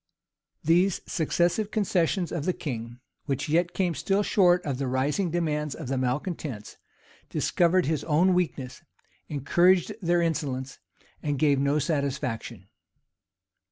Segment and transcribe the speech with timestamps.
[0.63, 5.75] These successive concessions of the king, which yet came still short of the rising demands
[5.75, 6.77] of the malecontents,
[7.29, 8.81] discovered his own weakness,
[9.29, 10.79] encouraged their insolence,
[11.21, 12.65] and gave no satisfaction.